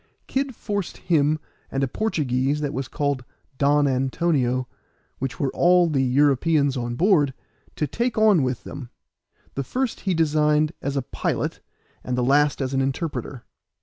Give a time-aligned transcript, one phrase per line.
[0.25, 1.37] Kid forced him
[1.69, 3.23] and a Portuguese that was called
[3.59, 4.67] Don Antonio,
[5.19, 7.35] which were all the Europeans on board,
[7.75, 8.89] to take on with them;
[9.53, 11.59] the first he designed as a pilot,
[12.03, 13.43] and the last as an interpreter.